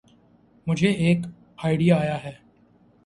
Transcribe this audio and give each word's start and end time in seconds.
مجھے 0.67 0.89
ایک 1.03 1.19
آئڈیا 1.63 1.95
آیا 1.97 2.17
تھا۔ 2.21 2.29